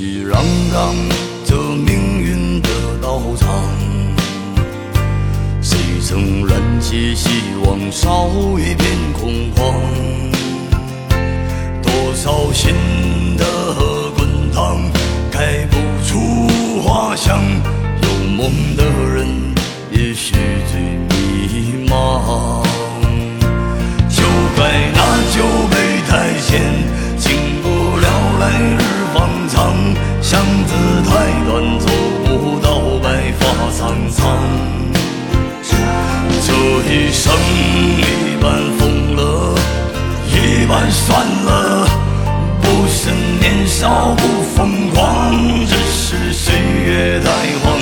[0.00, 0.32] 熙攘
[0.72, 0.94] 攘
[1.44, 2.70] 这命运的
[3.02, 3.50] 道场，
[5.60, 7.28] 谁曾燃起希
[7.66, 8.26] 望，烧
[8.58, 9.74] 一片空旷？
[11.82, 12.72] 多少心
[13.36, 13.44] 的
[14.16, 14.80] 滚烫，
[15.30, 15.76] 开不
[16.08, 16.18] 出
[16.82, 17.38] 花香。
[18.02, 18.82] 有梦的
[19.14, 19.26] 人，
[19.92, 20.32] 也许
[20.72, 22.59] 最迷茫。
[30.20, 31.10] 巷子太
[31.48, 31.86] 短，走
[32.24, 32.68] 不到
[33.02, 33.78] 白发苍
[34.10, 34.18] 苍。
[36.42, 36.48] 这
[36.92, 37.32] 一生
[37.98, 38.00] 一
[38.42, 39.20] 半疯了，
[40.26, 41.86] 一半算了。
[42.62, 45.34] 不是年少不疯狂，
[45.66, 46.54] 只是岁
[46.86, 47.28] 月太
[47.62, 47.79] 荒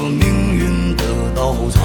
[0.00, 1.04] 命运的
[1.34, 1.82] 道场，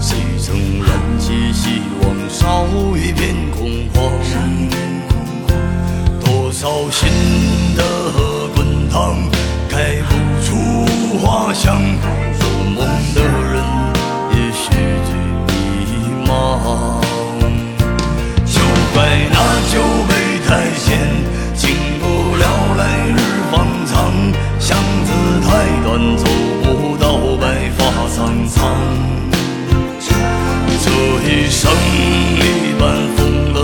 [0.00, 4.00] 谁曾燃起希望，烧一片空荒？
[6.20, 7.08] 多少心
[7.76, 7.82] 的
[8.54, 9.16] 滚烫，
[9.68, 10.10] 开不
[10.44, 10.56] 出
[11.18, 11.80] 花香。
[12.40, 12.78] 有梦
[13.14, 13.54] 的人，
[14.30, 14.62] 也许
[15.06, 15.10] 最
[15.46, 15.50] 迷
[16.26, 16.28] 茫。
[18.44, 18.54] 就
[18.94, 18.96] 怪
[19.30, 19.36] 那
[19.72, 19.74] 酒
[20.08, 20.10] 杯
[20.46, 20.86] 太浅，
[26.16, 26.24] 走
[26.62, 27.04] 不到
[27.40, 27.44] 白
[27.76, 28.60] 发苍苍。
[30.84, 30.86] 这
[31.28, 31.70] 一生
[32.36, 32.40] 一
[32.78, 32.82] 半
[33.16, 33.20] 疯
[33.52, 33.58] 了，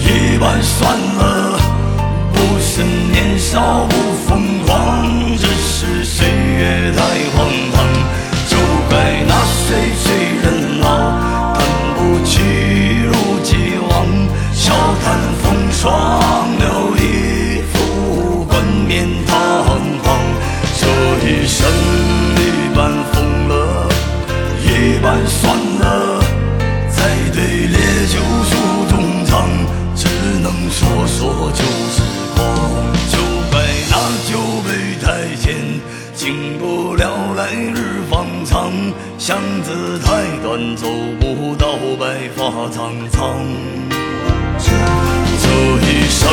[0.00, 1.58] 一半算了。
[2.32, 2.82] 不是
[3.12, 3.94] 年少不
[4.26, 6.98] 疯狂，只是岁月太
[7.36, 7.36] 荒
[7.72, 7.76] 唐。
[38.46, 38.72] 长。
[39.18, 40.86] 巷子太短，走
[41.20, 43.36] 不到白发苍苍。
[44.58, 44.68] 这
[45.86, 46.28] 一生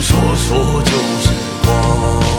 [0.00, 1.30] 说说旧时
[1.62, 2.29] 光。